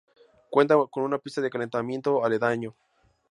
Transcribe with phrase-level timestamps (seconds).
[0.49, 2.75] Cuenta con una pista de calentamiento aledaño.